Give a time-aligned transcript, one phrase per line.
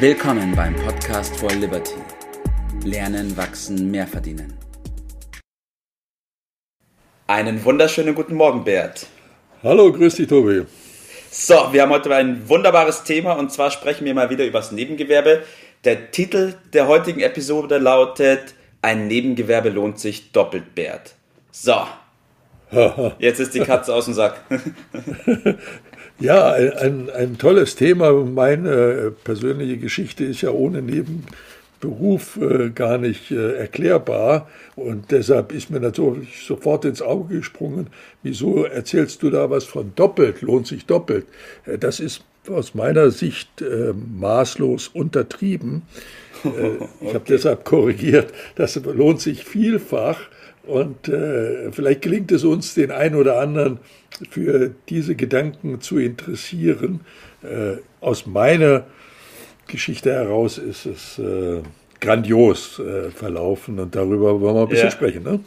[0.00, 1.96] Willkommen beim Podcast for Liberty.
[2.84, 4.56] Lernen, wachsen, mehr verdienen.
[7.26, 9.08] Einen wunderschönen guten Morgen, Bert.
[9.64, 10.66] Hallo, grüß dich, Tobi.
[11.32, 14.70] So, wir haben heute ein wunderbares Thema und zwar sprechen wir mal wieder über das
[14.70, 15.42] Nebengewerbe.
[15.82, 21.16] Der Titel der heutigen Episode lautet Ein Nebengewerbe lohnt sich doppelt, Bert.
[21.50, 21.74] So,
[23.18, 24.44] jetzt ist die Katze aus dem Sack.
[26.20, 28.12] Ja, ein, ein tolles Thema.
[28.12, 34.48] Meine persönliche Geschichte ist ja ohne Nebenberuf äh, gar nicht äh, erklärbar.
[34.74, 37.86] Und deshalb ist mir natürlich sofort ins Auge gesprungen,
[38.24, 41.26] wieso erzählst du da was von doppelt, lohnt sich doppelt.
[41.66, 45.82] Äh, das ist aus meiner Sicht äh, maßlos untertrieben.
[46.44, 50.18] Äh, ich habe deshalb korrigiert, das lohnt sich vielfach.
[50.68, 53.78] Und äh, vielleicht gelingt es uns, den einen oder anderen
[54.30, 57.00] für diese Gedanken zu interessieren.
[57.42, 58.84] Äh, aus meiner
[59.66, 61.62] Geschichte heraus ist es äh,
[62.00, 64.90] grandios äh, verlaufen und darüber wollen wir ein bisschen Ja.
[64.92, 65.22] sprechen.
[65.22, 65.40] Ne?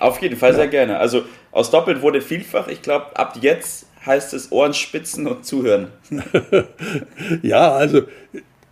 [0.00, 0.98] Auf jeden Fall sehr gerne.
[0.98, 2.68] Also aus doppelt wurde vielfach.
[2.68, 5.88] Ich glaube, ab jetzt heißt es Ohren spitzen und zuhören.
[7.42, 8.02] Ja, also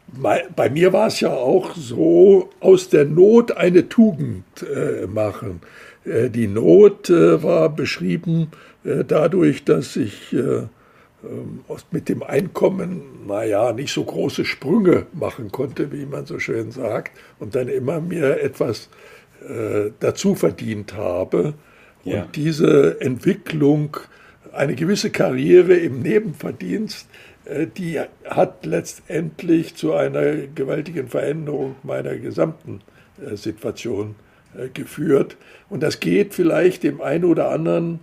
[0.09, 5.63] bei, bei mir war es ja auch so, aus der Not eine Tugend äh, machen.
[6.05, 8.49] Äh, die Not äh, war beschrieben
[8.85, 15.53] äh, dadurch, dass ich äh, ähm, mit dem Einkommen, naja, nicht so große Sprünge machen
[15.53, 18.89] konnte, wie man so schön sagt, und dann immer mir etwas
[19.99, 21.55] dazu verdient habe.
[22.05, 22.23] Ja.
[22.23, 23.97] Und diese Entwicklung,
[24.53, 27.09] eine gewisse Karriere im Nebenverdienst,
[27.77, 32.83] die hat letztendlich zu einer gewaltigen Veränderung meiner gesamten
[33.35, 34.15] Situation
[34.75, 35.37] geführt.
[35.69, 38.01] Und das geht vielleicht dem einen oder anderen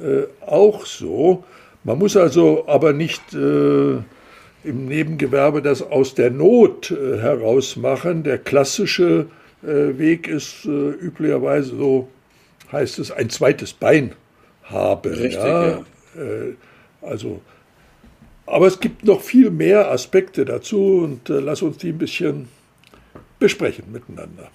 [0.00, 1.44] äh, auch so.
[1.84, 3.96] Man muss also aber nicht äh,
[4.62, 8.22] im Nebengewerbe das aus der Not äh, heraus machen.
[8.22, 9.26] Der klassische
[9.62, 12.08] äh, Weg ist äh, üblicherweise so,
[12.70, 14.12] heißt es, ein zweites Bein
[14.64, 15.12] haben.
[15.12, 15.68] Richtig, ja.
[15.70, 15.78] ja.
[16.16, 16.54] Äh,
[17.02, 17.40] also,
[18.46, 22.48] aber es gibt noch viel mehr Aspekte dazu und äh, lass uns die ein bisschen
[23.38, 24.50] besprechen miteinander.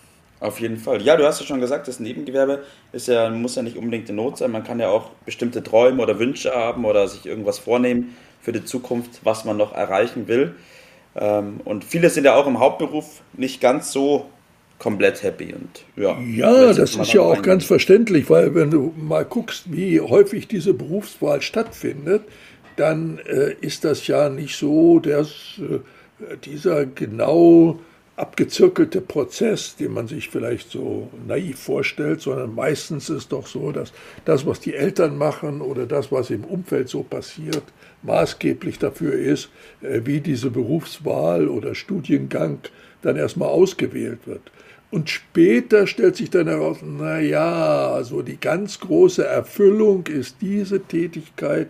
[0.45, 1.01] Auf jeden Fall.
[1.01, 4.16] Ja, du hast ja schon gesagt, das Nebengewerbe ist ja, muss ja nicht unbedingt in
[4.16, 4.51] Not sein.
[4.51, 8.63] Man kann ja auch bestimmte Träume oder Wünsche haben oder sich irgendwas vornehmen für die
[8.63, 10.56] Zukunft, was man noch erreichen will.
[11.16, 14.29] Ähm, Und viele sind ja auch im Hauptberuf nicht ganz so
[14.78, 15.53] komplett happy.
[15.53, 20.01] Und ja, Ja, das ist ja auch ganz verständlich, weil wenn du mal guckst, wie
[20.01, 22.23] häufig diese Berufswahl stattfindet,
[22.75, 25.79] dann äh, ist das ja nicht so, dass äh,
[26.45, 27.79] dieser genau
[28.17, 33.91] abgezirkelte Prozess, den man sich vielleicht so naiv vorstellt, sondern meistens ist doch so, dass
[34.23, 37.63] das, was die Eltern machen oder das, was im Umfeld so passiert,
[38.03, 39.49] maßgeblich dafür ist,
[39.81, 42.59] äh, wie diese Berufswahl oder Studiengang
[43.01, 44.51] dann erstmal ausgewählt wird.
[44.91, 50.79] Und später stellt sich dann heraus, na ja, so die ganz große Erfüllung ist diese
[50.79, 51.69] Tätigkeit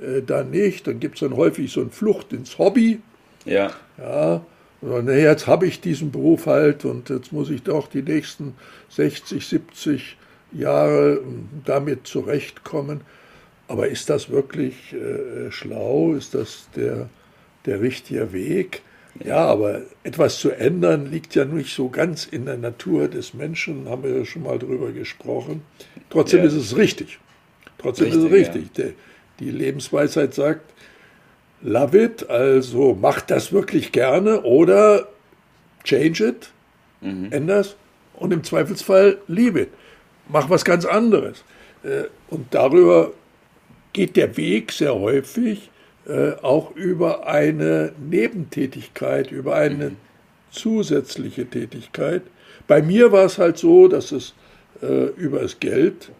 [0.00, 0.86] äh, da nicht.
[0.86, 3.00] Dann gibt es dann häufig so eine Flucht ins Hobby.
[3.44, 4.42] Ja, Ja,
[4.82, 8.54] und nee, jetzt habe ich diesen Beruf halt und jetzt muss ich doch die nächsten
[8.90, 10.16] 60, 70
[10.52, 11.20] Jahre
[11.64, 13.00] damit zurechtkommen.
[13.68, 16.14] Aber ist das wirklich äh, schlau?
[16.14, 17.08] Ist das der,
[17.64, 18.82] der richtige Weg?
[19.24, 23.88] Ja, aber etwas zu ändern liegt ja nicht so ganz in der Natur des Menschen,
[23.88, 25.62] haben wir ja schon mal drüber gesprochen.
[26.10, 26.46] Trotzdem Ja.
[26.46, 27.18] ist es richtig.
[27.78, 28.72] Trotzdem ist es Richtig, richtig.
[28.72, 28.92] Der,
[29.40, 30.72] die Lebensweisheit sagt,
[31.62, 35.08] love it, also mach das wirklich gerne oder
[35.84, 36.50] change it,
[37.32, 37.76] änder's
[38.14, 39.68] und im Zweifelsfall leave it.
[40.28, 41.42] Mach was ganz anderes.
[41.82, 43.12] Äh, Und darüber
[43.92, 45.70] geht der Weg sehr häufig
[46.06, 49.92] äh, auch über eine Nebentätigkeit, über eine
[50.50, 52.22] zusätzliche Tätigkeit.
[52.68, 54.34] Bei mir war es halt so, dass es
[54.80, 56.10] äh, über das Geld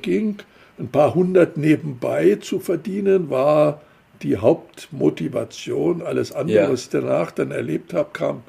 [0.00, 0.36] ging.
[0.78, 3.80] Ein paar hundert nebenbei zu verdienen war
[4.22, 6.02] die Hauptmotivation.
[6.02, 6.70] Alles andere, Ja.
[6.72, 8.42] was ich danach dann erlebt habe, kam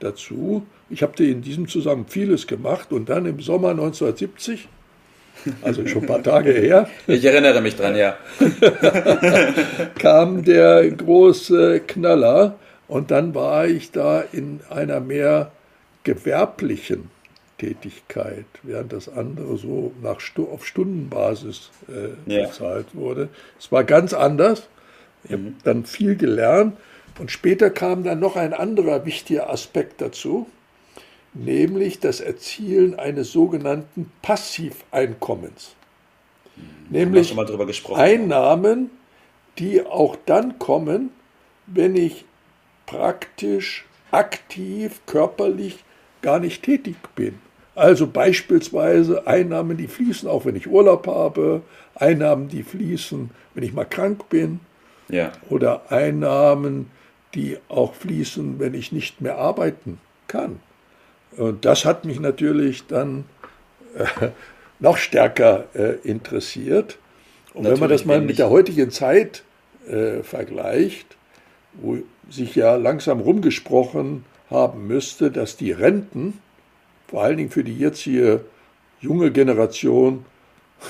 [0.00, 0.66] dazu.
[0.90, 4.68] Ich habe in diesem Zusammenhang vieles gemacht und dann im Sommer 1970,
[5.62, 8.16] also schon ein paar Tage her, ich erinnere mich dran, ja.
[9.98, 15.52] kam der große Knaller und dann war ich da in einer mehr
[16.04, 17.10] gewerblichen
[17.58, 22.46] Tätigkeit, während das andere so nach auf Stundenbasis äh, Ja.
[22.46, 23.28] bezahlt wurde.
[23.58, 24.68] Es war ganz anders.
[25.24, 26.76] Ich habe dann viel gelernt
[27.18, 30.46] und später kam dann noch ein anderer wichtiger Aspekt dazu,
[31.34, 35.74] nämlich das Erzielen eines sogenannten Passiveinkommens.
[36.88, 37.36] Wir Nämlich.
[37.94, 38.90] Einnahmen,
[39.58, 41.10] die auch dann kommen,
[41.66, 42.24] wenn ich
[42.86, 45.84] praktisch aktiv körperlich
[46.22, 47.38] gar nicht tätig bin.
[47.74, 51.62] Also beispielsweise Einnahmen, die fließen, auch wenn ich Urlaub habe,
[51.94, 54.60] Einnahmen, die fließen, wenn ich mal krank bin,
[55.08, 55.32] ja.
[55.48, 56.90] oder Einnahmen,
[57.34, 60.60] die auch fließen, wenn ich nicht mehr arbeiten kann.
[61.36, 63.24] Und das hat mich natürlich dann
[63.96, 64.28] äh,
[64.78, 66.98] noch stärker äh, interessiert.
[67.54, 69.42] Und natürlich wenn man das mal mit der heutigen Zeit
[69.88, 71.16] äh, vergleicht,
[71.74, 76.40] wo sich ja langsam rumgesprochen haben müsste, dass die Renten,
[77.08, 78.44] vor allen Dingen für die jetzige
[79.00, 80.24] junge Generation,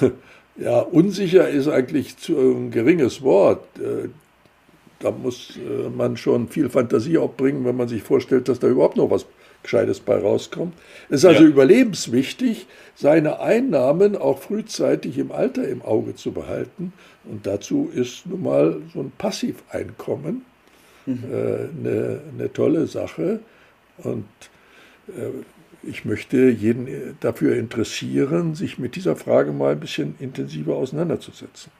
[0.58, 3.64] ja, unsicher ist eigentlich zu, ein geringes Wort.
[3.78, 4.08] Äh,
[5.00, 8.96] da muss äh, man schon viel Fantasie aufbringen, wenn man sich vorstellt, dass da überhaupt
[8.96, 9.26] noch was
[9.62, 10.75] Gescheites bei rauskommt.
[11.08, 11.49] Es ist also ja.
[11.49, 16.93] überlebenswichtig, seine Einnahmen auch frühzeitig im Alter im Auge zu behalten.
[17.25, 20.43] Und dazu ist nun mal so ein Passiveinkommen
[21.06, 21.25] mhm.
[21.31, 23.40] äh, eine, eine, tolle Sache.
[23.99, 24.26] Und
[25.08, 25.44] äh,
[25.88, 31.73] ich möchte jeden dafür interessieren, sich mit dieser Frage mal ein bisschen intensiver auseinanderzusetzen.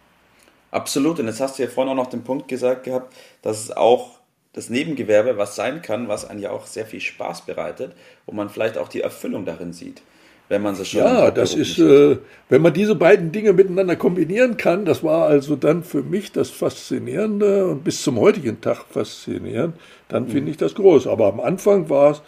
[0.71, 1.19] Absolut.
[1.19, 4.19] Und jetzt hast du ja vorhin auch noch den Punkt gesagt gehabt, dass es auch
[4.53, 7.93] das Nebengewerbe was sein kann, was einem ja auch sehr viel Spaß bereitet
[8.27, 10.03] und man vielleicht auch die Erfüllung darin sieht,
[10.49, 11.01] wenn man schon.
[11.01, 12.19] Ja, das ist, äh,
[12.49, 16.51] wenn man diese beiden Dinge miteinander kombinieren kann, das war also dann für mich das
[16.51, 19.77] Faszinierende und bis zum heutigen Tag faszinierend,
[20.09, 20.31] dann mhm.
[20.31, 21.07] finde ich das groß.
[21.07, 22.23] Aber am Anfang war es, äh,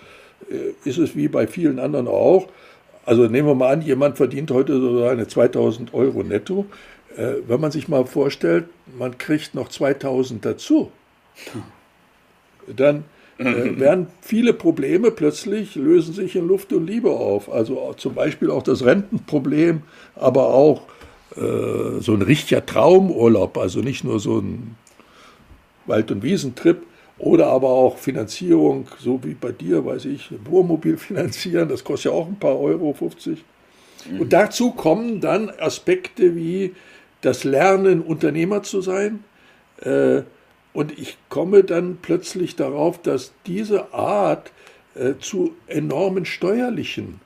[0.85, 2.49] ist es wie bei vielen anderen auch.
[3.05, 6.67] Also nehmen wir mal an, jemand verdient heute so seine 2000 Euro netto.
[7.17, 8.67] Äh, wenn man sich mal vorstellt,
[8.99, 10.93] man kriegt noch 2000 dazu.
[12.67, 13.05] Dann
[13.39, 13.45] äh,
[13.79, 17.51] werden viele Probleme plötzlich lösen sich in Luft und Liebe auf.
[17.51, 19.83] Also zum Beispiel auch das Rentenproblem,
[20.15, 20.83] aber auch
[21.37, 24.77] äh, so ein richtiger Traumurlaub, also nicht nur so ein
[25.87, 26.83] Wald- und Wiesentrip
[27.21, 32.13] oder aber auch Finanzierung, so wie bei dir, weiß ich, ein Wohnmobil finanzieren, das kostet
[32.13, 33.45] ja auch ein paar Euro, 50.
[34.11, 34.21] Mhm.
[34.21, 36.75] Und dazu kommen dann Aspekte wie
[37.21, 39.25] das Lernen, Unternehmer zu sein,
[39.83, 40.23] äh,
[40.73, 44.53] und ich komme dann plötzlich darauf, dass diese Art
[44.95, 47.21] äh, zu enormen steuerlichen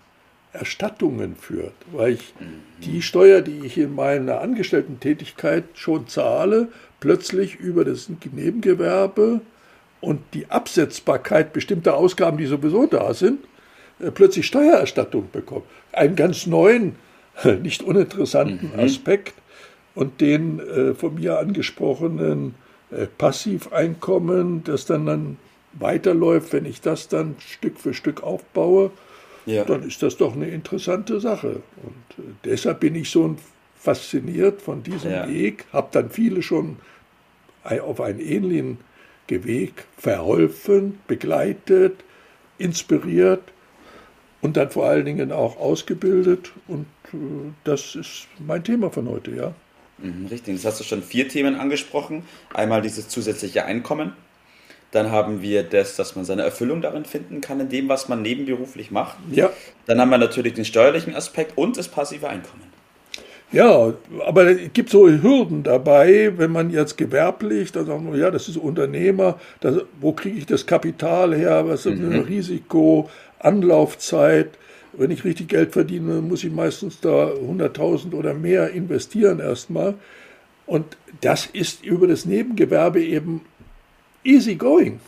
[0.53, 2.33] Erstattungen führt, weil ich
[2.85, 6.69] die Steuer, die ich in meiner Angestellten-Tätigkeit schon zahle,
[7.01, 9.41] plötzlich über das Nebengewerbe
[10.05, 13.41] und die Absetzbarkeit bestimmter Ausgaben, die sowieso da sind,
[14.01, 15.65] äh, plötzlich Steuererstattung bekomme.
[15.93, 16.97] Einen ganz neuen,
[17.63, 18.81] nicht uninteressanten mhm.
[18.81, 19.35] Aspekt
[19.95, 22.55] und den äh, von mir angesprochenen
[22.91, 25.37] äh, Passiveinkommen, das dann, dann
[25.73, 28.91] weiterläuft, wenn ich das dann Stück für Stück aufbaue,
[29.47, 29.65] ja.
[29.65, 31.63] dann ist das doch eine interessante Sache.
[31.83, 33.37] Und äh, deshalb bin ich so
[33.77, 35.29] fasziniert von diesem ja.
[35.29, 36.77] Weg, habe dann viele schon
[37.65, 38.79] auf einen ähnlichen
[39.29, 42.05] Weg verholfen, begleitet,
[42.59, 43.43] inspiriert
[44.41, 46.53] und dann vor allen Dingen auch ausgebildet.
[46.69, 47.17] Und äh,
[47.65, 49.55] das ist mein Thema von heute, ja.
[49.99, 52.25] Mhm, richtig, jetzt hast du schon vier Themen angesprochen.
[52.53, 54.13] Einmal dieses zusätzliche Einkommen.
[54.91, 58.23] Dann haben wir das, dass man seine Erfüllung darin finden kann, in dem, was man
[58.23, 59.17] nebenberuflich macht.
[59.33, 59.51] Ja.
[59.87, 62.74] Dann haben wir natürlich den steuerlichen Aspekt und das passive Einkommen.
[63.55, 63.95] Ja,
[64.27, 68.49] aber es gibt so Hürden dabei, wenn man jetzt gewerblich, dann sagen wir, ja, das
[68.49, 72.19] ist Unternehmer, das, wo kriege ich das Kapital her, was ist mhm.
[72.21, 74.59] Risiko, Anlaufzeit,
[74.95, 79.95] wenn ich richtig Geld verdiene, muss ich meistens da 100.000 oder mehr investieren erstmal.
[80.67, 83.43] Und das ist über das Nebengewerbe eben
[84.25, 84.99] easy going.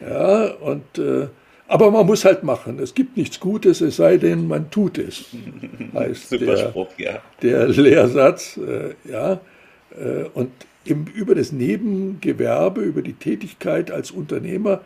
[0.00, 1.26] Ja, und, äh,
[1.66, 2.78] aber man muss halt machen.
[2.78, 5.24] Es gibt nichts Gutes, es sei denn, man tut es.
[5.94, 7.22] Heißt Super der, Spruch, ja.
[7.42, 8.58] der Lehrsatz.
[8.58, 9.40] Äh, ja,
[9.98, 10.50] äh, und
[10.84, 14.82] im, über das Nebengewerbe, über die Tätigkeit als Unternehmer,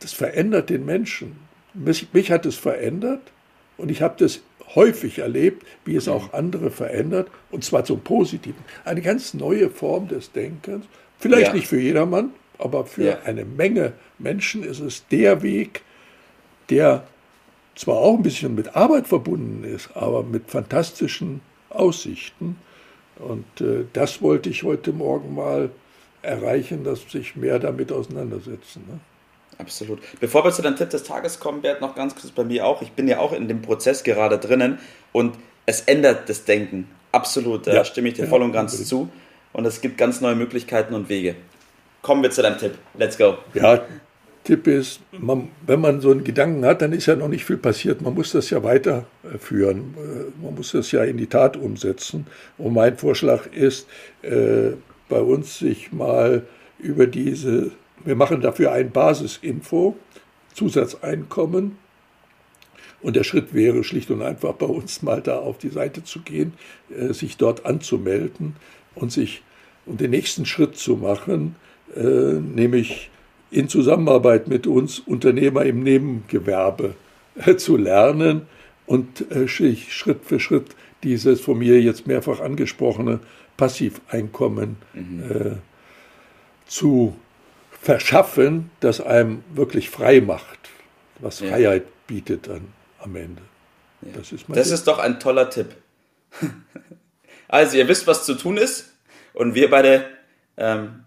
[0.00, 1.36] das verändert den Menschen.
[1.74, 3.20] Mich, mich hat es verändert.
[3.78, 4.40] Und ich habe das
[4.74, 8.62] häufig erlebt, wie es auch andere verändert, und zwar zum Positiven.
[8.84, 10.86] Eine ganz neue Form des Denkens.
[11.18, 11.54] Vielleicht ja.
[11.54, 13.18] nicht für jedermann, aber für ja.
[13.24, 15.82] eine Menge Menschen ist es der Weg,
[16.72, 17.04] der
[17.74, 22.56] zwar auch ein bisschen mit Arbeit verbunden ist, aber mit fantastischen Aussichten.
[23.18, 25.70] Und äh, das wollte ich heute Morgen mal
[26.22, 28.84] erreichen, dass sich mehr damit auseinandersetzen.
[28.88, 29.00] Ne?
[29.58, 30.00] Absolut.
[30.20, 32.82] Bevor wir zu deinem Tipp des Tages kommen, Bert, noch ganz kurz bei mir auch.
[32.82, 34.78] Ich bin ja auch in dem Prozess gerade drinnen
[35.12, 35.36] und
[35.66, 36.88] es ändert das Denken.
[37.12, 39.10] Absolut, da ja, stimme ich dir ja, voll und ganz zu.
[39.52, 41.36] Und es gibt ganz neue Möglichkeiten und Wege.
[42.00, 42.78] Kommen wir zu deinem Tipp.
[42.94, 43.36] Let's go.
[43.54, 43.82] Ja,
[44.44, 47.58] Tipp ist, man, wenn man so einen Gedanken hat, dann ist ja noch nicht viel
[47.58, 48.02] passiert.
[48.02, 49.94] Man muss das ja weiterführen.
[49.96, 52.26] Äh, man muss das ja in die Tat umsetzen.
[52.58, 53.86] Und mein Vorschlag ist,
[54.22, 54.72] äh,
[55.08, 56.42] bei uns sich mal
[56.78, 57.70] über diese
[58.04, 59.96] wir machen dafür ein Basisinfo
[60.54, 61.78] Zusatzeinkommen.
[63.00, 66.20] Und der Schritt wäre schlicht und einfach bei uns mal da auf die Seite zu
[66.20, 66.52] gehen,
[66.96, 68.56] äh, sich dort anzumelden
[68.94, 69.42] und sich
[69.86, 71.56] um den nächsten Schritt zu machen,
[71.96, 73.10] äh, nämlich
[73.52, 76.94] in Zusammenarbeit mit uns Unternehmer im Nebengewerbe
[77.36, 78.46] äh, zu lernen
[78.86, 83.20] und Schritt für Schritt dieses von mir jetzt mehrfach angesprochene
[83.56, 85.58] Passiveinkommen mhm.
[86.66, 87.16] zu
[87.82, 90.70] verschaffen, das einem wirklich frei macht,
[91.18, 91.48] was ja.
[91.48, 92.68] Freiheit bietet dann
[93.00, 93.42] am Ende.
[94.02, 94.12] Ja.
[94.14, 95.74] Das, ist, das ist doch ein toller Tipp.
[97.48, 98.92] also, ihr wisst, was zu tun ist
[99.34, 100.06] und wir beide
[100.56, 101.04] ähm,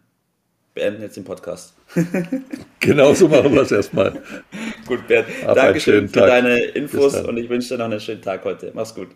[0.75, 1.73] beenden jetzt den Podcast.
[2.79, 4.21] genau so machen wir es erstmal.
[4.87, 5.25] gut, Bert.
[5.43, 6.27] Hab Dankeschön für Tag.
[6.27, 8.71] deine Infos und ich wünsche dir noch einen schönen Tag heute.
[8.75, 9.07] Mach's gut.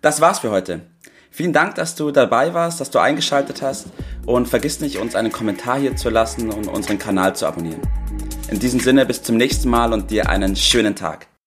[0.00, 0.80] Das war's für heute.
[1.30, 3.88] Vielen Dank, dass du dabei warst, dass du eingeschaltet hast
[4.24, 7.82] und vergiss nicht, uns einen Kommentar hier zu lassen und unseren Kanal zu abonnieren.
[8.50, 11.26] In diesem Sinne, bis zum nächsten Mal und dir einen schönen Tag.